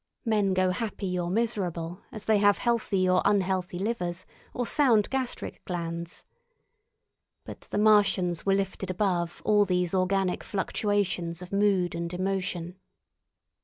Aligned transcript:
Men 0.25 0.55
go 0.55 0.71
happy 0.71 1.19
or 1.19 1.29
miserable 1.29 2.01
as 2.11 2.25
they 2.25 2.39
have 2.39 2.57
healthy 2.57 3.07
or 3.07 3.21
unhealthy 3.23 3.77
livers, 3.77 4.25
or 4.51 4.65
sound 4.65 5.07
gastric 5.11 5.63
glands. 5.63 6.23
But 7.45 7.59
the 7.69 7.77
Martians 7.77 8.43
were 8.43 8.55
lifted 8.55 8.89
above 8.89 9.43
all 9.45 9.63
these 9.63 9.93
organic 9.93 10.43
fluctuations 10.43 11.43
of 11.43 11.51
mood 11.53 11.93
and 11.93 12.11
emotion. 12.15 12.79